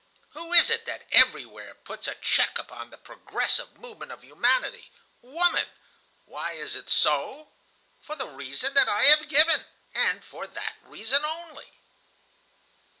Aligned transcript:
Who 0.31 0.51
is 0.51 0.71
it 0.71 0.85
that 0.87 1.05
everywhere 1.11 1.75
puts 1.75 2.07
a 2.07 2.15
check 2.15 2.57
upon 2.57 2.89
the 2.89 2.97
progressive 2.97 3.77
movement 3.77 4.11
of 4.11 4.23
humanity? 4.23 4.91
Woman. 5.21 5.67
Why 6.25 6.53
is 6.53 6.75
it 6.75 6.89
so? 6.89 7.49
"For 8.01 8.15
the 8.15 8.27
reason 8.27 8.73
that 8.73 8.89
I 8.89 9.05
have 9.05 9.29
given, 9.29 9.63
and 9.93 10.23
for 10.23 10.47
that 10.47 10.73
reason 10.87 11.23
only." 11.23 11.73